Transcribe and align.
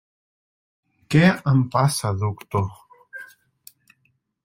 Què 1.15 1.21
em 1.53 1.63
passa, 1.77 2.15
doctor? 2.25 2.69